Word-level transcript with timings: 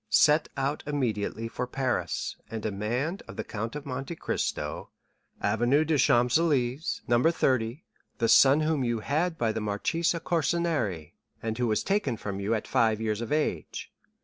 Set 0.09 0.49
out 0.57 0.81
immediately 0.87 1.47
for 1.47 1.67
Paris, 1.67 2.35
and 2.49 2.63
demand 2.63 3.21
of 3.27 3.35
the 3.35 3.43
Count 3.43 3.75
of 3.75 3.85
Monte 3.85 4.15
Cristo, 4.15 4.89
Avenue 5.43 5.85
des 5.85 5.99
Champs 5.99 6.39
Élysées, 6.39 7.01
No. 7.07 7.21
30, 7.29 7.83
the 8.17 8.27
son 8.27 8.61
whom 8.61 8.83
you 8.83 9.01
had 9.01 9.37
by 9.37 9.51
the 9.51 9.61
Marchesa 9.61 10.19
Corsinari, 10.19 11.13
and 11.43 11.55
who 11.59 11.67
was 11.67 11.83
taken 11.83 12.17
from 12.17 12.39
you 12.39 12.55
at 12.55 12.65
five 12.65 12.99
years 12.99 13.21
of 13.21 13.31
age. 13.31 13.91